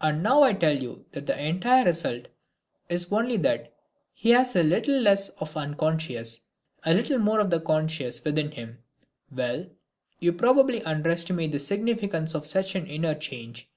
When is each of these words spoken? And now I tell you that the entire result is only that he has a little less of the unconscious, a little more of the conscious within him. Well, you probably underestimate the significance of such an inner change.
And 0.00 0.22
now 0.22 0.42
I 0.42 0.54
tell 0.54 0.74
you 0.82 1.04
that 1.12 1.26
the 1.26 1.38
entire 1.38 1.84
result 1.84 2.28
is 2.88 3.12
only 3.12 3.36
that 3.36 3.70
he 4.14 4.30
has 4.30 4.56
a 4.56 4.62
little 4.62 4.98
less 4.98 5.28
of 5.28 5.52
the 5.52 5.60
unconscious, 5.60 6.40
a 6.82 6.94
little 6.94 7.18
more 7.18 7.40
of 7.40 7.50
the 7.50 7.60
conscious 7.60 8.24
within 8.24 8.52
him. 8.52 8.78
Well, 9.30 9.66
you 10.18 10.32
probably 10.32 10.82
underestimate 10.84 11.52
the 11.52 11.58
significance 11.58 12.34
of 12.34 12.46
such 12.46 12.74
an 12.74 12.86
inner 12.86 13.14
change. 13.14 13.68